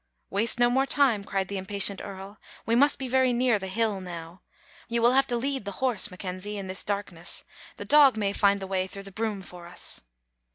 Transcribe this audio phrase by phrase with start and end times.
[0.31, 4.01] "Waste no more time," cried the impatient earl." We must be very near the hill
[4.01, 4.41] now.
[4.87, 7.43] You will have to lead the horse, McKenzie, in this darkness;
[7.77, 10.01] the dog may find the way through the broom for us.